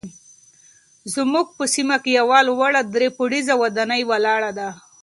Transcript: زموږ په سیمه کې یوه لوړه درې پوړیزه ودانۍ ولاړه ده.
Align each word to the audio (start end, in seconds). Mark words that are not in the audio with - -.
زموږ 1.13 1.47
په 1.57 1.63
سیمه 1.75 1.97
کې 2.03 2.11
یوه 2.19 2.39
لوړه 2.47 2.81
درې 2.93 3.07
پوړیزه 3.17 3.53
ودانۍ 3.61 4.01
ولاړه 4.09 4.51
ده. 4.57 4.69